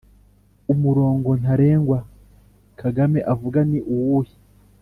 [0.73, 1.99] Umurongo ntarengwa
[2.81, 4.33] Kagame avuga ni uwuhe?